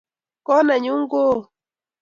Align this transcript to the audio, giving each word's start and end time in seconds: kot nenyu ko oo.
kot 0.45 0.61
nenyu 0.65 0.93
ko 1.11 1.17
oo. 1.31 1.39